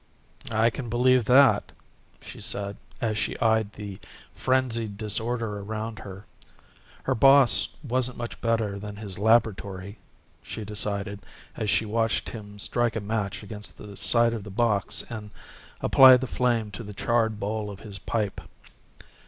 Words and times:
"I 0.49 0.71
can 0.71 0.89
believe 0.89 1.25
that," 1.25 1.71
she 2.23 2.41
said 2.41 2.75
as 3.01 3.19
she 3.19 3.37
eyed 3.39 3.73
the 3.73 3.99
frenzied 4.33 4.97
disorder 4.97 5.59
around 5.59 5.99
her. 5.99 6.25
Her 7.03 7.13
boss 7.13 7.75
wasn't 7.83 8.17
much 8.17 8.41
better 8.41 8.79
than 8.79 8.95
his 8.95 9.19
laboratory, 9.19 9.99
she 10.41 10.65
decided 10.65 11.19
as 11.55 11.69
she 11.69 11.85
watched 11.85 12.31
him 12.31 12.57
strike 12.57 12.95
a 12.95 12.99
match 12.99 13.43
against 13.43 13.77
the 13.77 13.95
side 13.95 14.33
of 14.33 14.43
the 14.43 14.49
box 14.49 15.03
and 15.07 15.29
apply 15.81 16.17
the 16.17 16.25
flame 16.25 16.71
to 16.71 16.81
the 16.83 16.93
charred 16.93 17.39
bowl 17.39 17.69
of 17.69 17.81
his 17.81 17.99
pipe. 17.99 18.41